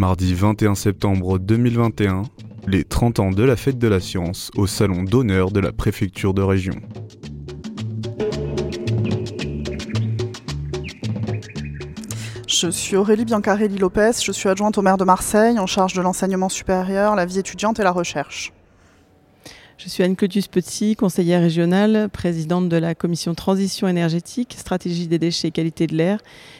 Mardi 0.00 0.32
21 0.32 0.76
septembre 0.76 1.38
2021, 1.38 2.22
les 2.66 2.84
30 2.84 3.20
ans 3.20 3.30
de 3.32 3.42
la 3.42 3.54
fête 3.54 3.78
de 3.78 3.86
la 3.86 4.00
science 4.00 4.50
au 4.56 4.66
salon 4.66 5.02
d'honneur 5.02 5.50
de 5.50 5.60
la 5.60 5.72
préfecture 5.72 6.32
de 6.32 6.40
région. 6.40 6.72
Je 12.48 12.70
suis 12.70 12.96
Aurélie 12.96 13.26
Biancarelli 13.26 13.76
Lopez, 13.76 14.12
je 14.24 14.32
suis 14.32 14.48
adjointe 14.48 14.78
au 14.78 14.82
maire 14.82 14.96
de 14.96 15.04
Marseille 15.04 15.58
en 15.58 15.66
charge 15.66 15.92
de 15.92 16.00
l'enseignement 16.00 16.48
supérieur, 16.48 17.14
la 17.14 17.26
vie 17.26 17.38
étudiante 17.38 17.78
et 17.78 17.82
la 17.82 17.92
recherche. 17.92 18.54
Je 19.82 19.88
suis 19.88 20.02
Anne-Claudius 20.02 20.46
Petit, 20.46 20.94
conseillère 20.94 21.40
régionale, 21.40 22.10
présidente 22.10 22.68
de 22.68 22.76
la 22.76 22.94
commission 22.94 23.34
transition 23.34 23.88
énergétique, 23.88 24.54
stratégie 24.58 25.08
des 25.08 25.18
déchets 25.18 25.48
et 25.48 25.50
qualité 25.52 25.86
de 25.86 25.96
l'air. 25.96 26.18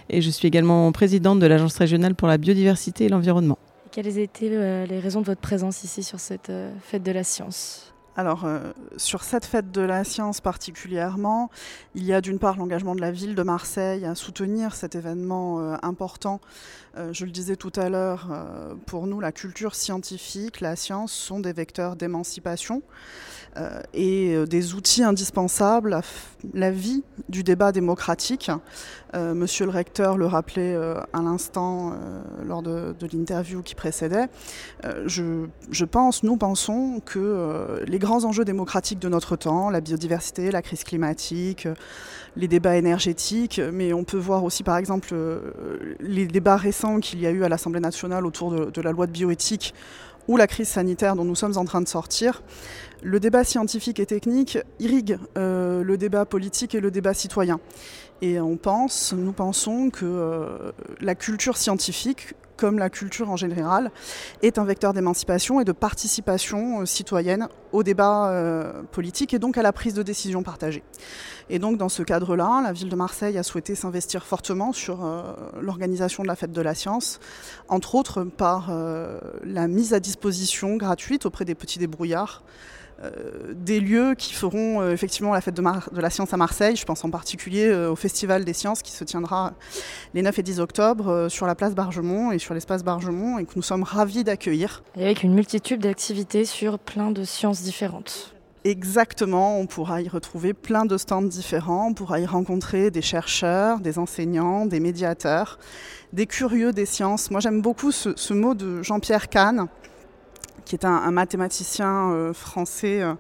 Et 0.08 0.22
je 0.22 0.30
suis 0.30 0.48
également 0.48 0.90
présidente 0.90 1.38
de 1.38 1.44
l'agence 1.44 1.76
régionale 1.76 2.14
pour 2.14 2.28
la 2.28 2.38
biodiversité 2.38 3.04
et 3.04 3.08
l'environnement. 3.10 3.58
Quelles 3.92 4.16
étaient 4.16 4.48
euh, 4.50 4.86
les 4.86 4.98
raisons 5.00 5.20
de 5.20 5.26
votre 5.26 5.42
présence 5.42 5.84
ici 5.84 6.02
sur 6.02 6.18
cette 6.18 6.48
euh, 6.48 6.72
fête 6.80 7.02
de 7.02 7.12
la 7.12 7.22
science? 7.22 7.89
Alors, 8.16 8.44
euh, 8.44 8.72
sur 8.96 9.22
cette 9.22 9.44
fête 9.44 9.70
de 9.70 9.80
la 9.80 10.04
science 10.04 10.40
particulièrement, 10.40 11.50
il 11.94 12.04
y 12.04 12.12
a 12.12 12.20
d'une 12.20 12.38
part 12.38 12.56
l'engagement 12.56 12.94
de 12.94 13.00
la 13.00 13.10
ville 13.10 13.34
de 13.34 13.42
Marseille 13.42 14.04
à 14.04 14.14
soutenir 14.14 14.74
cet 14.74 14.94
événement 14.94 15.74
important. 15.82 16.40
je 17.12 17.24
le 17.24 17.30
disais 17.30 17.56
tout 17.56 17.72
à 17.76 17.88
l'heure, 17.88 18.28
pour 18.86 19.06
nous, 19.06 19.20
la 19.20 19.32
culture 19.32 19.74
scientifique, 19.74 20.60
la 20.60 20.76
science 20.76 21.12
sont 21.12 21.40
des 21.40 21.52
vecteurs 21.52 21.96
d'émancipation. 21.96 22.82
Euh, 23.56 23.80
et 23.94 24.36
euh, 24.36 24.46
des 24.46 24.74
outils 24.74 25.02
indispensables 25.02 25.92
à 25.92 26.02
la 26.54 26.70
vie 26.70 27.02
du 27.28 27.42
débat 27.42 27.72
démocratique. 27.72 28.48
Euh, 29.16 29.34
monsieur 29.34 29.64
le 29.64 29.72
recteur 29.72 30.16
le 30.16 30.26
rappelait 30.26 30.76
à 30.76 31.20
l'instant 31.20 31.94
lors 32.46 32.62
de, 32.62 32.94
l'interview 33.12 33.62
qui 33.62 33.74
précédait. 33.74 34.28
Je, 35.06 35.84
pense, 35.84 36.22
nous 36.22 36.36
pensons 36.36 37.02
que 37.04 37.82
les 37.86 37.98
grands 38.00 38.24
enjeux 38.24 38.44
démocratiques 38.44 38.98
de 38.98 39.08
notre 39.08 39.36
temps, 39.36 39.70
la 39.70 39.80
biodiversité, 39.80 40.50
la 40.50 40.62
crise 40.62 40.82
climatique, 40.82 41.68
les 42.36 42.48
débats 42.48 42.76
énergétiques, 42.76 43.60
mais 43.72 43.92
on 43.92 44.02
peut 44.02 44.18
voir 44.18 44.42
aussi 44.42 44.64
par 44.64 44.76
exemple 44.76 45.14
les 46.00 46.26
débats 46.26 46.56
récents 46.56 46.98
qu'il 46.98 47.20
y 47.20 47.26
a 47.26 47.30
eu 47.30 47.44
à 47.44 47.48
l'Assemblée 47.48 47.80
nationale 47.80 48.26
autour 48.26 48.50
de, 48.50 48.70
de 48.70 48.80
la 48.80 48.90
loi 48.90 49.06
de 49.06 49.12
bioéthique 49.12 49.74
ou 50.28 50.36
la 50.36 50.46
crise 50.46 50.68
sanitaire 50.68 51.16
dont 51.16 51.24
nous 51.24 51.34
sommes 51.34 51.56
en 51.56 51.64
train 51.64 51.80
de 51.80 51.88
sortir, 51.88 52.42
le 53.02 53.18
débat 53.18 53.44
scientifique 53.44 53.98
et 53.98 54.06
technique 54.06 54.58
irrigue 54.78 55.18
euh, 55.36 55.82
le 55.82 55.98
débat 55.98 56.24
politique 56.24 56.74
et 56.74 56.80
le 56.80 56.90
débat 56.90 57.14
citoyen. 57.14 57.58
Et 58.22 58.40
on 58.40 58.56
pense, 58.56 59.12
nous 59.12 59.32
pensons 59.32 59.90
que 59.90 60.04
euh, 60.04 60.72
la 61.00 61.14
culture 61.14 61.56
scientifique, 61.56 62.34
comme 62.56 62.78
la 62.78 62.90
culture 62.90 63.30
en 63.30 63.36
général, 63.36 63.90
est 64.42 64.58
un 64.58 64.64
vecteur 64.64 64.92
d'émancipation 64.92 65.60
et 65.60 65.64
de 65.64 65.72
participation 65.72 66.82
euh, 66.82 66.86
citoyenne 66.86 67.48
au 67.72 67.82
débat 67.82 68.34
politique 68.90 69.32
et 69.32 69.38
donc 69.38 69.56
à 69.56 69.62
la 69.62 69.72
prise 69.72 69.94
de 69.94 70.02
décision 70.02 70.42
partagée. 70.42 70.82
Et 71.48 71.58
donc 71.60 71.78
dans 71.78 71.88
ce 71.88 72.02
cadre-là, 72.02 72.60
la 72.64 72.72
ville 72.72 72.88
de 72.88 72.96
Marseille 72.96 73.38
a 73.38 73.44
souhaité 73.44 73.76
s'investir 73.76 74.26
fortement 74.26 74.72
sur 74.72 75.08
l'organisation 75.60 76.24
de 76.24 76.28
la 76.28 76.34
fête 76.34 76.50
de 76.50 76.60
la 76.60 76.74
science, 76.74 77.20
entre 77.68 77.94
autres 77.94 78.24
par 78.24 78.72
la 79.44 79.68
mise 79.68 79.94
à 79.94 80.00
disposition 80.00 80.76
gratuite 80.76 81.26
auprès 81.26 81.44
des 81.44 81.54
petits 81.54 81.78
débrouillards 81.78 82.42
euh, 82.42 82.89
des 83.54 83.80
lieux 83.80 84.14
qui 84.14 84.34
feront 84.34 84.80
euh, 84.80 84.92
effectivement 84.92 85.32
la 85.32 85.40
fête 85.40 85.54
de, 85.54 85.62
de, 85.62 86.00
la 86.00 86.10
science 86.10 86.34
à 86.34 86.36
Marseille. 86.36 86.76
Je 86.76 86.84
pense 86.84 87.04
en 87.04 87.10
particulier 87.10 87.66
euh, 87.66 87.90
au 87.90 87.96
Festival 87.96 88.44
des 88.44 88.52
sciences 88.52 88.82
qui 88.82 88.92
se 88.92 89.04
tiendra 89.04 89.54
les 90.14 90.22
9 90.22 90.38
et 90.38 90.42
10 90.42 90.60
octobre 90.60 91.28
sur 91.28 91.46
la 91.46 91.54
place 91.54 91.74
Bargemont 91.74 92.32
et 92.32 92.38
sur 92.38 92.54
l'espace 92.54 92.84
Bargemont 92.84 93.38
et 93.38 93.44
que 93.44 93.52
nous 93.56 93.62
sommes 93.62 93.82
ravis 93.82 94.24
d'accueillir. 94.24 94.82
Et 94.96 95.04
avec 95.04 95.22
une 95.22 95.34
multitude 95.34 95.80
d'activités 95.80 96.44
sur 96.44 96.78
plein 96.78 97.10
de 97.10 97.24
sciences 97.24 97.62
différentes. 97.62 98.34
Exactement, 98.64 99.58
on 99.58 99.66
pourra 99.66 100.02
y 100.02 100.08
retrouver 100.08 100.52
plein 100.52 100.84
de 100.84 100.98
stands 100.98 101.22
différents, 101.22 101.88
on 101.88 101.94
pourra 101.94 102.20
y 102.20 102.26
rencontrer 102.26 102.90
des 102.90 103.00
chercheurs, 103.00 103.80
des 103.80 103.98
enseignants, 103.98 104.66
des 104.66 104.80
médiateurs, 104.80 105.58
des 106.12 106.26
curieux 106.26 106.72
des 106.72 106.84
sciences. 106.84 107.30
Moi 107.30 107.40
j'aime 107.40 107.62
beaucoup 107.62 107.90
ce, 107.90 108.10
ce 108.16 108.34
mot 108.34 108.52
de 108.52 108.82
Jean-Pierre 108.82 109.30
Kahn, 109.30 109.68
qui 110.64 110.74
est 110.74 110.84
un, 110.84 111.10
mathématicien 111.10 112.12
euh, 112.12 112.32
français 112.32 113.02
euh, 113.02 113.14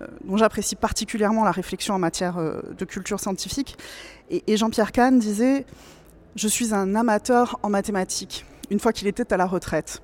euh, 0.00 0.06
dont 0.24 0.36
j'apprécie 0.36 0.76
particulièrement 0.76 1.44
la 1.44 1.50
réflexion 1.50 1.94
en 1.94 1.98
matière 1.98 2.36
de 2.38 2.84
culture 2.84 3.20
scientifique. 3.20 3.76
Et, 4.30 4.56
Jean-Pierre 4.56 4.92
Kahn 4.92 5.18
disait 5.18 5.66
Je 6.36 6.48
suis 6.48 6.74
un 6.74 6.94
amateur 6.94 7.58
en 7.62 7.70
mathématiques, 7.70 8.44
une 8.70 8.78
fois 8.78 8.92
qu'il 8.92 9.08
était 9.08 9.32
à 9.32 9.36
la 9.36 9.46
retraite. 9.46 10.02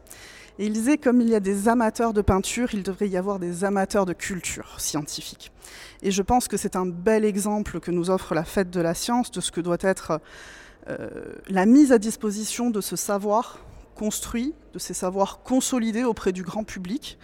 Et 0.59 0.67
il 0.67 0.73
disait 0.73 0.99
comme 0.99 1.21
il 1.21 1.29
y 1.29 1.35
a 1.35 1.41
des 1.41 1.69
amateurs 1.69 2.13
de 2.13 2.23
peinture, 2.23 2.75
il 2.75 2.85
devrait 2.85 3.09
y 3.09 3.17
avoir 3.17 3.41
des 3.41 3.65
amateurs 3.65 4.07
de 4.07 4.13
culture 4.13 4.79
scientifique. 4.79 5.51
Et 6.03 6.13
je 6.13 6.23
pense 6.23 6.47
que 6.47 6.57
c'est 6.57 6.77
un 6.77 6.87
bel 6.87 7.25
exemple 7.25 7.81
que 7.81 7.91
nous 7.91 8.09
offre 8.09 8.35
la 8.35 8.45
fête 8.45 8.71
de 8.71 8.81
la 8.81 8.95
science 8.95 9.33
de 9.33 9.41
ce 9.41 9.51
que 9.51 9.61
doit 9.61 9.79
être 9.81 10.21
la 11.49 11.65
mise 11.65 11.93
à 11.93 11.99
disposition 11.99 12.69
de 12.69 12.83
ce 12.83 12.95
savoir 12.95 13.59
construit, 13.95 14.55
de 14.73 14.79
ces 14.79 14.95
savoirs 14.95 15.43
consolidés 15.43 16.05
auprès 16.05 16.33
du 16.33 16.43
grand 16.43 16.65
public. 16.65 17.19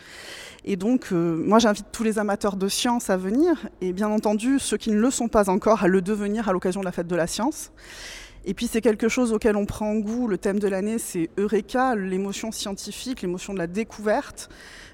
Et 0.64 0.76
donc, 0.76 1.08
euh, 1.12 1.36
moi, 1.36 1.58
j'invite 1.58 1.86
tous 1.90 2.02
les 2.02 2.18
amateurs 2.18 2.56
de 2.56 2.68
science 2.68 3.10
à 3.10 3.16
venir, 3.16 3.68
et 3.80 3.92
bien 3.92 4.08
entendu, 4.08 4.58
ceux 4.58 4.76
qui 4.76 4.90
ne 4.90 5.00
le 5.00 5.10
sont 5.10 5.28
pas 5.28 5.48
encore, 5.48 5.84
à 5.84 5.88
le 5.88 6.02
devenir 6.02 6.48
à 6.48 6.52
l'occasion 6.52 6.80
de 6.80 6.84
la 6.84 6.92
fête 6.92 7.06
de 7.06 7.16
la 7.16 7.26
science. 7.26 7.72
Et 8.44 8.54
puis, 8.54 8.66
c'est 8.66 8.80
quelque 8.80 9.08
chose 9.08 9.32
auquel 9.32 9.56
on 9.56 9.66
prend 9.66 9.94
goût. 9.96 10.26
Le 10.26 10.38
thème 10.38 10.58
de 10.58 10.68
l'année, 10.68 10.98
c'est 10.98 11.30
Eureka, 11.38 11.94
l'émotion 11.94 12.52
scientifique, 12.52 13.22
l'émotion 13.22 13.52
de 13.52 13.58
la 13.58 13.66
découverte. 13.66 14.48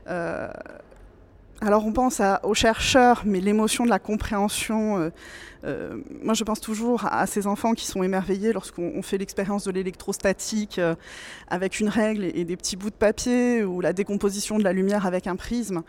Euh, 0.09 0.49
alors 1.63 1.87
on 1.87 1.93
pense 1.93 2.21
aux 2.43 2.55
chercheurs, 2.55 3.23
mais 3.25 3.41
l'émotion 3.41 3.85
de 3.85 3.89
la 3.89 3.99
compréhension, 3.99 4.99
euh, 4.99 5.11
euh, 5.65 5.97
moi 6.23 6.35
je 6.35 6.45
pense 6.45 6.61
toujours 6.61 7.07
à, 7.07 7.27
ces 7.27 7.47
enfants 7.47 7.73
qui 7.73 7.87
sont 7.87 8.03
émerveillés 8.03 8.53
lorsqu'on 8.53 9.01
fait 9.01 9.17
l'expérience 9.17 9.65
de 9.65 9.71
l'électrostatique 9.71 10.79
euh, 10.79 10.95
avec 11.49 11.81
une 11.81 11.89
règle 11.89 12.25
et, 12.25 12.45
des 12.45 12.57
petits 12.59 12.77
bouts 12.77 12.91
de 12.91 12.95
papier, 12.95 13.65
ou 13.65 13.81
la 13.81 13.95
décomposition 13.95 14.59
de 14.59 14.65
la 14.65 14.75
lumière 14.75 15.07
avec 15.07 15.27
un 15.27 15.37
prisme. 15.37 15.83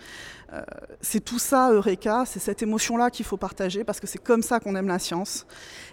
c'est 1.01 1.19
tout 1.19 1.39
ça, 1.39 1.71
Eureka, 1.73 2.23
c'est 2.25 2.39
cette 2.39 2.63
émotion-là 2.63 3.11
qu'il 3.11 3.25
faut 3.25 3.35
partager, 3.35 3.83
parce 3.83 3.99
que 3.99 4.07
c'est 4.07 4.23
comme 4.23 4.41
ça 4.41 4.61
qu'on 4.61 4.75
aime 4.77 4.87
la 4.87 4.99
science, 4.99 5.45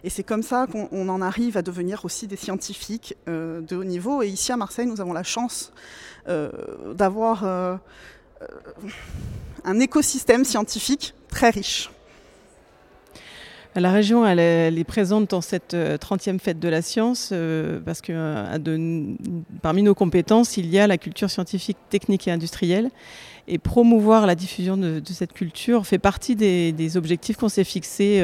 et 0.04 0.10
c'est 0.10 0.22
comme 0.22 0.44
ça 0.44 0.68
qu'on 0.70 1.08
en 1.08 1.20
arrive 1.20 1.56
à 1.56 1.62
devenir 1.62 2.04
aussi 2.04 2.28
des 2.28 2.36
scientifiques 2.36 3.16
de 3.26 3.76
haut 3.76 3.84
niveau. 3.84 4.22
Et 4.22 4.28
ici 4.28 4.52
à 4.52 4.56
Marseille, 4.56 4.86
nous 4.86 5.00
avons 5.00 5.12
la 5.12 5.24
chance 5.24 5.72
d'avoir 6.94 7.80
un 9.64 9.80
écosystème 9.80 10.44
scientifique 10.44 11.14
très 11.28 11.50
riche. 11.50 11.90
La 13.76 13.90
région, 13.90 14.24
elle 14.24 14.38
est, 14.38 14.84
présente 14.84 15.30
dans 15.30 15.40
cette 15.40 15.74
30e 15.74 16.36
euh, 16.36 16.38
fête 16.38 16.60
de 16.60 16.68
la 16.68 16.80
science 16.80 17.30
euh, 17.32 17.80
parce 17.84 18.00
que 18.00 18.12
euh, 18.14 19.16
parmi 19.62 19.82
nos 19.82 19.96
compétences, 19.96 20.56
il 20.56 20.66
y 20.66 20.78
a 20.78 20.86
la 20.86 20.96
culture 20.96 21.28
scientifique, 21.28 21.76
technique 21.90 22.28
et 22.28 22.30
industrielle. 22.30 22.90
Et 23.46 23.58
promouvoir 23.58 24.26
la 24.26 24.34
diffusion 24.34 24.76
de, 24.76 25.02
cette 25.04 25.32
culture 25.32 25.86
fait 25.86 25.98
partie 25.98 26.34
des, 26.34 26.96
objectifs 26.96 27.36
qu'on 27.36 27.48
s'est 27.48 27.64
fixés 27.64 28.22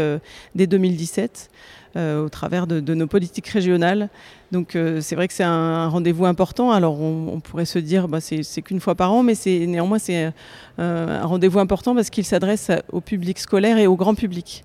dès 0.54 0.66
2017 0.66 1.50
au 1.96 2.28
travers 2.30 2.66
de, 2.66 2.94
nos 2.94 3.06
politiques 3.06 3.48
régionales. 3.48 4.08
Donc 4.50 4.78
c'est 5.00 5.14
vrai 5.14 5.28
que 5.28 5.34
c'est 5.34 5.44
un, 5.44 5.88
rendez-vous 5.88 6.24
important. 6.24 6.70
Alors 6.70 7.00
on, 7.00 7.40
pourrait 7.40 7.66
se 7.66 7.78
dire 7.78 8.08
bah, 8.08 8.20
c'est 8.20 8.62
qu'une 8.62 8.80
fois 8.80 8.94
par 8.94 9.12
an, 9.12 9.22
mais 9.22 9.34
néanmoins 9.46 9.98
c'est 9.98 10.32
un 10.78 11.26
rendez-vous 11.26 11.58
important 11.58 11.94
parce 11.94 12.08
qu'il 12.08 12.24
s'adresse 12.24 12.70
au 12.90 13.02
public 13.02 13.38
scolaire 13.38 13.76
et 13.76 13.86
au 13.86 13.96
grand 13.96 14.14
public. 14.14 14.64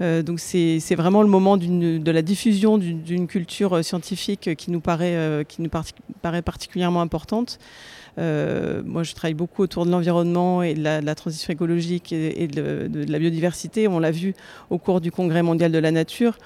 Euh, 0.00 0.22
donc 0.22 0.40
c'est 0.40 0.94
vraiment 0.94 1.22
le 1.22 1.28
moment 1.28 1.56
de 1.56 2.10
la 2.10 2.22
diffusion 2.22 2.78
d'une 2.78 3.26
culture 3.26 3.84
scientifique 3.84 4.48
euh, 4.48 4.54
qui 4.54 4.70
nous 4.70 4.80
paraît 4.80 6.42
particulièrement 6.42 7.00
importante. 7.00 7.58
Euh, 8.18 8.82
moi, 8.84 9.02
je 9.02 9.14
travaille 9.14 9.34
beaucoup 9.34 9.62
autour 9.62 9.86
de 9.86 9.90
l'environnement 9.90 10.62
et 10.62 10.74
de 10.74 10.82
la, 10.82 11.14
transition 11.14 11.52
écologique 11.52 12.12
et, 12.12 12.46
de, 12.46 12.88
la 13.08 13.18
biodiversité. 13.18 13.88
On 13.88 13.98
l'a 13.98 14.10
vu 14.10 14.34
au 14.70 14.78
cours 14.78 15.00
du 15.00 15.10
Congrès 15.10 15.42
mondial 15.42 15.72
de 15.72 15.78
la 15.78 15.90
nature. 15.90 16.38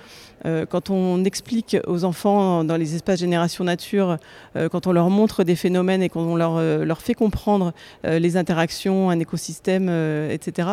Euh, 0.47 0.67
quand 0.67 0.91
on 0.91 1.25
explique 1.25 1.77
aux 1.87 2.05
enfants 2.05 2.65
dans 2.65 2.77
les 2.77 2.95
espaces 2.95 3.21
Génération 3.21 3.65
Nature, 3.65 4.17
euh, 4.55 4.69
quand 4.69 4.87
on 4.87 4.93
leur 4.93 5.11
montre 5.11 5.45
des 5.45 5.57
phénomènes 5.57 6.03
et 6.03 6.09
qu'on 6.09 6.37
leur, 6.37 6.61
leur 6.61 7.01
fait 7.01 7.15
comprendre 7.15 7.73
les 8.05 8.37
interactions, 8.37 9.11
un 9.11 9.19
écosystème, 9.19 9.89
etc., 10.31 10.69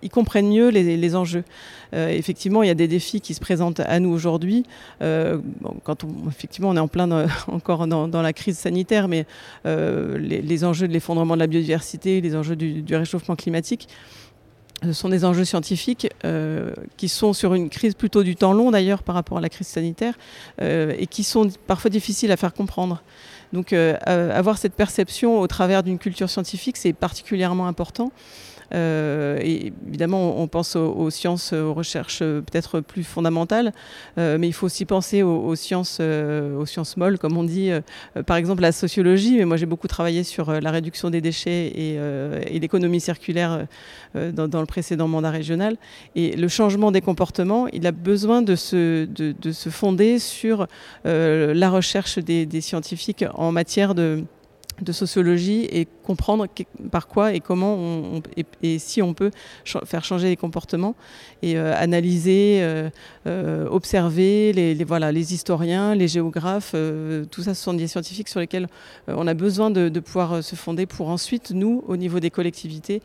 ils 0.00 0.10
comprennent 0.10 0.48
mieux 0.48 0.68
les, 0.68 1.16
enjeux. 1.16 1.44
effectivement, 1.92 2.62
il 2.62 2.68
y 2.68 2.70
a 2.70 2.74
des 2.74 2.86
défis 2.86 3.20
qui 3.20 3.34
se 3.34 3.40
présentent 3.40 3.80
à 3.80 3.98
nous 4.00 4.10
aujourd'hui. 4.10 4.64
quand 5.00 6.04
on, 6.04 6.28
effectivement, 6.28 6.70
on 6.70 6.76
est 6.76 6.80
en 6.80 6.88
plein 6.88 7.26
encore 7.48 7.86
dans, 7.86 8.22
la 8.22 8.32
crise 8.32 8.58
sanitaire, 8.58 9.08
mais 9.08 9.26
les, 9.64 10.64
enjeux 10.64 10.88
de 10.88 10.92
l'effondrement 10.92 11.34
de 11.34 11.40
la 11.40 11.46
biodiversité, 11.46 12.20
les 12.20 12.36
enjeux 12.36 12.56
du, 12.56 12.84
réchauffement 12.94 13.36
climatique. 13.36 13.88
Ce 14.82 14.92
sont 14.92 15.08
des 15.08 15.24
enjeux 15.24 15.44
scientifiques 15.44 16.08
euh, 16.24 16.72
qui 16.96 17.08
sont 17.08 17.32
sur 17.32 17.54
une 17.54 17.70
crise 17.70 17.94
plutôt 17.94 18.22
du 18.22 18.36
temps 18.36 18.52
long 18.52 18.70
d'ailleurs 18.70 19.02
par 19.02 19.14
rapport 19.14 19.38
à 19.38 19.40
la 19.40 19.48
crise 19.48 19.68
sanitaire 19.68 20.14
euh, 20.60 20.94
et 20.98 21.06
qui 21.06 21.24
sont 21.24 21.48
parfois 21.66 21.90
difficiles 21.90 22.32
à 22.32 22.36
faire 22.36 22.52
comprendre. 22.52 23.02
Donc 23.52 23.74
avoir 23.74 24.56
cette 24.56 24.72
perception 24.72 25.38
au 25.38 25.46
travers 25.46 25.82
d'une 25.82 25.98
culture 25.98 26.30
scientifique, 26.30 26.78
c'est 26.78 26.94
particulièrement 26.94 27.66
important. 27.66 28.10
Euh, 28.74 29.38
évidemment, 29.40 30.40
on 30.40 30.48
pense 30.48 30.76
aux, 30.76 31.10
sciences, 31.10 31.52
aux 31.52 31.74
recherches 31.74 32.20
euh, 32.22 32.40
peut-être 32.40 32.80
plus 32.80 33.04
fondamentales, 33.04 33.72
euh, 34.18 34.38
mais 34.38 34.48
il 34.48 34.52
faut 34.52 34.66
aussi 34.66 34.84
penser 34.84 35.22
aux, 35.22 35.54
sciences, 35.54 36.00
aux 36.00 36.66
sciences 36.66 36.96
molles, 36.96 37.18
comme 37.18 37.36
on 37.36 37.44
dit. 37.44 37.70
par 38.26 38.36
exemple, 38.36 38.62
la 38.62 38.72
sociologie. 38.72 39.36
Mais 39.36 39.44
moi, 39.44 39.56
j'ai 39.56 39.66
beaucoup 39.66 39.88
travaillé 39.88 40.24
sur 40.24 40.52
la 40.52 40.70
réduction 40.70 41.10
des 41.10 41.20
déchets 41.20 41.66
et, 41.74 42.58
l'économie 42.60 43.00
circulaire 43.00 43.66
dans, 44.14 44.60
le 44.60 44.66
précédent 44.66 45.08
mandat 45.08 45.30
régional. 45.30 45.76
Et 46.14 46.36
le 46.36 46.48
changement 46.48 46.92
des 46.92 47.00
comportements, 47.00 47.66
il 47.68 47.86
a 47.86 47.92
besoin 47.92 48.42
de 48.42 48.54
se, 48.54 49.04
de, 49.06 49.52
se 49.52 49.68
fonder 49.68 50.18
sur 50.18 50.66
la 51.04 51.70
recherche 51.70 52.18
des 52.18 52.60
scientifiques 52.60 53.24
en 53.34 53.52
matière 53.52 53.94
de 53.94 54.24
de 54.82 54.92
sociologie 54.92 55.66
et 55.70 55.86
comprendre 56.02 56.46
par 56.90 57.08
quoi 57.08 57.32
et 57.32 57.40
comment 57.40 57.74
on, 57.74 58.22
et, 58.62 58.78
si 58.78 59.02
on 59.02 59.14
peut 59.14 59.30
faire 59.84 60.04
changer 60.04 60.28
les 60.28 60.36
comportements 60.36 60.94
et 61.42 61.56
euh, 61.56 61.74
analyser, 61.76 62.58
euh, 62.62 62.90
euh, 63.26 63.66
observer 63.68 64.52
les, 64.52 64.84
voilà, 64.84 65.12
les 65.12 65.34
historiens, 65.34 65.94
les 65.94 66.08
géographes, 66.08 66.74
tout 67.30 67.42
ça 67.42 67.54
ce 67.54 67.62
sont 67.62 67.74
des 67.74 67.86
scientifiques 67.86 68.28
sur 68.28 68.40
lesquels 68.40 68.68
on 69.08 69.26
a 69.26 69.34
besoin 69.34 69.70
de, 69.70 69.88
de, 69.88 70.00
pouvoir 70.00 70.42
se 70.42 70.56
fonder 70.56 70.86
pour 70.86 71.08
ensuite, 71.08 71.50
nous, 71.52 71.84
au 71.86 71.96
niveau 71.96 72.20
des 72.20 72.30
collectivités, 72.30 73.02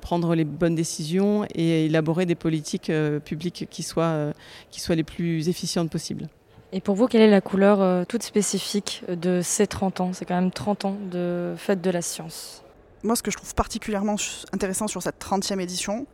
prendre 0.00 0.34
les 0.34 0.44
bonnes 0.44 0.74
décisions 0.74 1.46
et 1.54 1.86
élaborer 1.86 2.26
des 2.26 2.34
politiques 2.34 2.90
publiques 3.24 3.66
qui 3.70 3.82
soient, 3.82 4.32
qui 4.70 4.80
soient 4.80 4.94
les 4.94 5.04
plus 5.04 5.48
efficientes 5.48 5.90
possibles. 5.90 6.28
Et 6.76 6.82
pour 6.82 6.94
vous, 6.94 7.06
quelle 7.06 7.22
est 7.22 7.30
la 7.30 7.40
couleur 7.40 7.80
euh, 7.80 8.04
toute 8.06 8.22
spécifique 8.22 9.02
de 9.08 9.40
ces 9.42 9.66
30 9.66 10.02
ans? 10.02 10.12
C'est 10.12 10.26
quand 10.26 10.34
même 10.34 10.50
30 10.50 10.84
ans 10.84 10.96
de 11.10 11.54
fête 11.56 11.80
de 11.80 11.88
la 11.88 12.02
science. 12.02 12.62
Moi, 13.02 13.16
ce 13.16 13.22
que 13.22 13.30
je 13.30 13.38
trouve 13.38 13.54
particulièrement 13.54 14.16
intéressant 14.52 14.86
sur 14.86 15.00
cette 15.00 15.18
30e 15.18 15.58
édition, 15.58 16.06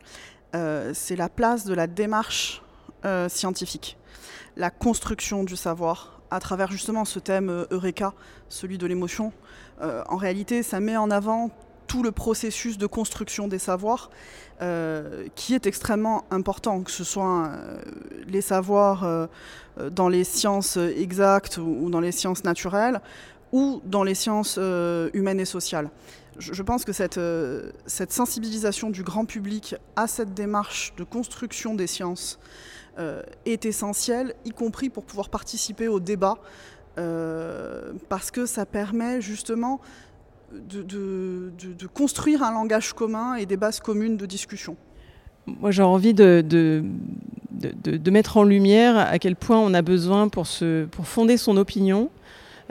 euh, 0.55 0.91
c'est 0.93 1.17
la 1.17 1.27
place 1.27 1.65
de 1.65 1.73
la 1.73 1.85
démarche 1.85 2.61
euh, 3.03 3.27
scientifique, 3.27 3.97
la 4.55 4.69
construction 4.69 5.43
du 5.43 5.57
savoir 5.57 6.21
à 6.31 6.39
travers 6.39 6.71
justement 6.71 7.03
ce 7.03 7.19
thème 7.19 7.65
Eureka, 7.69 8.13
celui 8.47 8.77
de 8.77 8.87
l'émotion. 8.87 9.33
en 9.81 10.15
réalité, 10.15 10.63
ça 10.63 10.79
met 10.79 10.95
en 10.95 11.11
avant 11.11 11.51
tout 11.87 12.03
le 12.03 12.11
processus 12.11 12.77
de 12.77 12.87
construction 12.87 13.47
des 13.47 13.59
savoirs 13.59 14.09
euh, 14.61 15.25
qui 15.35 15.55
est 15.55 15.65
extrêmement 15.65 16.25
important, 16.29 16.83
que 16.83 16.91
ce 16.91 17.03
soit 17.03 17.47
euh, 17.47 17.81
les 18.27 18.41
savoirs 18.41 19.03
euh, 19.03 19.27
dans 19.89 20.07
les 20.07 20.23
sciences 20.23 20.77
exactes 20.77 21.57
ou, 21.57 21.89
dans 21.89 21.99
les 21.99 22.11
sciences 22.11 22.43
naturelles 22.43 23.01
ou 23.51 23.81
dans 23.83 24.03
les 24.03 24.15
sciences 24.15 24.57
humaines 25.13 25.39
et 25.39 25.45
sociales. 25.45 25.89
Je, 26.37 26.63
pense 26.63 26.85
que 26.85 26.93
cette, 26.93 27.19
cette, 27.85 28.11
sensibilisation 28.11 28.89
du 28.89 29.03
grand 29.03 29.25
public 29.25 29.75
à 29.95 30.07
cette 30.07 30.33
démarche 30.33 30.93
de 30.97 31.03
construction 31.03 31.75
des 31.75 31.85
sciences 31.85 32.39
est 33.45 33.65
essentielle, 33.65 34.33
y 34.45 34.49
compris 34.49 34.89
pour 34.89 35.03
pouvoir 35.03 35.29
participer 35.29 35.87
au 35.87 35.99
débat, 35.99 36.39
parce 36.95 38.31
que 38.31 38.47
ça 38.47 38.65
permet 38.65 39.21
justement 39.21 39.79
de, 40.53 41.87
construire 41.93 42.43
un 42.43 42.51
langage 42.51 42.93
commun 42.93 43.35
et 43.35 43.45
des 43.45 43.57
bases 43.57 43.79
communes 43.79 44.17
de 44.17 44.25
discussion. 44.25 44.75
Moi, 45.45 45.71
j'ai 45.71 45.83
envie 45.83 46.13
de, 46.13 46.41
de, 46.41 48.09
mettre 48.09 48.37
en 48.37 48.43
lumière 48.43 48.97
à 48.97 49.19
quel 49.19 49.35
point 49.35 49.59
on 49.59 49.73
a 49.73 49.81
besoin 49.81 50.29
pour, 50.29 50.47
se, 50.47 50.85
pour 50.85 51.07
fonder 51.07 51.37
son 51.37 51.57
opinion, 51.57 52.09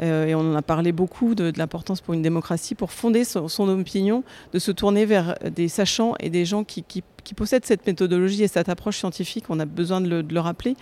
euh, 0.00 0.26
et 0.26 0.34
on 0.34 0.40
en 0.40 0.55
a 0.55 0.62
parlé 0.62 0.93
beaucoup 0.93 1.34
de, 1.34 1.52
l'importance 1.56 2.00
pour 2.00 2.14
une 2.14 2.23
démocratie, 2.23 2.75
pour 2.75 2.93
fonder 2.93 3.25
son, 3.25 3.69
opinion, 3.69 4.25
de 4.52 4.58
se 4.58 4.70
tourner 4.73 5.05
vers 5.05 5.37
des 5.55 5.69
sachants 5.69 6.14
et 6.19 6.31
des 6.31 6.44
gens 6.44 6.64
qui, 6.64 6.82
qui, 6.82 7.02
possèdent 7.34 7.64
cette 7.64 7.87
méthodologie 7.87 8.43
et 8.43 8.49
cette 8.49 8.69
approche 8.69 8.99
scientifique. 8.99 9.44
On 9.49 9.61
a 9.61 9.64
besoin 9.64 10.00
de 10.00 10.25
le, 10.29 10.40
rappeler. 10.40 10.76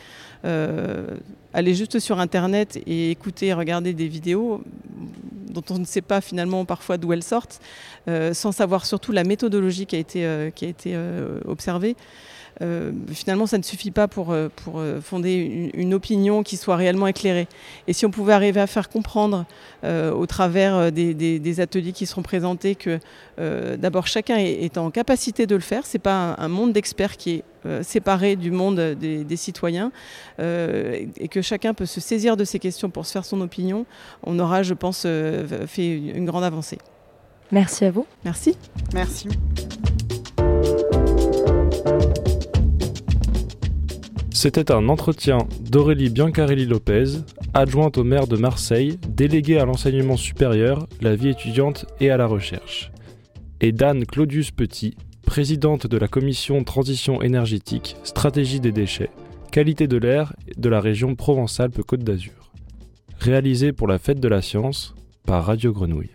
Euh, 0.44 1.16
aller 1.52 1.74
juste 1.74 1.98
sur 1.98 2.18
Internet 2.18 2.80
et 2.86 3.10
écouter, 3.10 3.52
regarder 3.52 3.92
des 3.92 4.08
vidéos, 4.08 4.62
dont 5.50 5.64
on 5.70 5.78
ne 5.78 5.84
sait 5.84 6.00
pas 6.00 6.20
finalement 6.20 6.64
parfois 6.64 6.96
d'où 6.96 7.12
elles 7.12 7.22
sortent, 7.22 7.60
euh, 8.08 8.34
sans 8.34 8.52
savoir 8.52 8.86
surtout 8.86 9.12
la 9.12 9.24
méthodologie 9.24 9.86
qui 9.86 9.96
a 9.96 9.98
été, 9.98 10.24
euh, 10.24 10.50
euh, 10.86 11.40
observée. 11.46 11.96
finalement, 13.12 13.46
ça 13.46 13.56
ne 13.56 13.62
suffit 13.62 13.90
pas 13.90 14.06
pour, 14.06 14.34
fonder 15.02 15.70
une, 15.72 15.94
opinion 15.94 16.42
qui 16.42 16.56
soit 16.56 16.76
réellement 16.76 17.06
éclairée. 17.06 17.48
Et 17.86 17.94
si 17.94 18.04
on 18.04 18.10
pouvait 18.10 18.34
arriver 18.34 18.60
à 18.60 18.66
faire 18.66 18.90
comprendre 18.90 19.46
au 19.82 20.26
travers 20.26 20.92
des, 20.92 21.14
des, 21.14 21.60
ateliers 21.60 21.92
qui 21.92 22.04
seront 22.04 22.22
présentés 22.22 22.74
que 22.74 22.98
d'abord 23.76 24.06
chacun 24.06 24.36
est, 24.36 24.76
en 24.76 24.90
capacité 24.90 25.46
de 25.46 25.54
le 25.54 25.62
faire, 25.62 25.86
c'est 25.86 25.98
pas 25.98 26.34
un, 26.36 26.48
monde 26.48 26.74
d'experts 26.74 27.16
qui 27.16 27.36
est 27.36 27.44
séparé 27.82 28.36
du 28.36 28.50
monde 28.50 28.80
des, 28.98 29.24
des 29.24 29.36
citoyens 29.36 29.92
et 30.38 31.28
que 31.30 31.42
chacun 31.42 31.74
peut 31.74 31.86
se 31.86 32.00
saisir 32.00 32.36
de 32.36 32.44
ces 32.44 32.58
questions 32.58 32.90
pour 32.90 33.06
se 33.06 33.12
faire 33.12 33.24
son 33.24 33.40
opinion, 33.40 33.86
on 34.24 34.38
aura, 34.38 34.62
je 34.62 34.74
pense, 34.74 35.02
fait 35.02 35.96
une 35.96 36.24
grande 36.24 36.44
avancée. 36.44 36.78
Merci 37.52 37.84
à 37.84 37.90
vous. 37.90 38.06
Merci. 38.24 38.56
Merci. 38.94 39.28
C'était 44.32 44.72
un 44.72 44.88
entretien 44.88 45.36
d'Aurélie 45.60 46.08
Biancarelli-Lopez, 46.08 47.18
adjointe 47.52 47.98
au 47.98 48.04
maire 48.04 48.26
de 48.26 48.38
Marseille, 48.38 48.98
déléguée 49.06 49.58
à 49.58 49.66
l'enseignement 49.66 50.16
supérieur, 50.16 50.86
la 51.02 51.14
vie 51.14 51.28
étudiante 51.28 51.84
et 52.00 52.10
à 52.10 52.16
la 52.16 52.24
recherche, 52.24 52.90
et 53.60 53.72
d'Anne 53.72 54.06
Claudius 54.06 54.50
Petit, 54.50 54.96
présidente 55.30 55.86
de 55.86 55.96
la 55.96 56.08
commission 56.08 56.64
Transition 56.64 57.22
énergétique, 57.22 57.94
stratégie 58.02 58.58
des 58.58 58.72
déchets, 58.72 59.10
qualité 59.52 59.86
de 59.86 59.96
l'air 59.96 60.34
de 60.56 60.68
la 60.68 60.80
région 60.80 61.14
Provence-Alpes-Côte 61.14 62.02
d'Azur. 62.02 62.50
Réalisé 63.20 63.70
pour 63.70 63.86
la 63.86 64.00
Fête 64.00 64.18
de 64.18 64.26
la 64.26 64.42
Science 64.42 64.96
par 65.24 65.44
Radio 65.44 65.72
Grenouille. 65.72 66.10